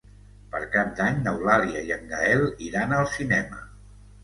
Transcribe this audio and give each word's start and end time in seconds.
Per 0.53 0.61
Cap 0.75 0.89
d'Any 0.99 1.19
n'Eulàlia 1.27 1.85
i 1.91 1.95
en 1.97 2.09
Gaël 2.15 2.43
iran 2.71 2.99
al 3.03 3.09
cinema. 3.21 3.65